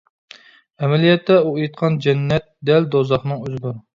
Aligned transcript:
ئەمەلىيەتتە 0.85 1.35
ئۇ 1.41 1.51
ئېيتقان 1.59 1.99
جەننەت 2.05 2.49
دەل 2.71 2.91
دوزاخنىڭ 2.97 3.45
ئۆزىدۇر. 3.45 3.79